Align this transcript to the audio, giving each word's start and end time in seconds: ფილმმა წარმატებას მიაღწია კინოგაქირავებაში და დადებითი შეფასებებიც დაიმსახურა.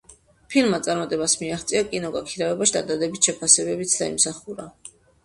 ფილმმა 0.51 0.77
წარმატებას 0.85 1.35
მიაღწია 1.41 1.81
კინოგაქირავებაში 1.91 2.73
და 2.79 2.83
დადებითი 2.87 3.29
შეფასებებიც 3.29 3.95
დაიმსახურა. 4.01 4.67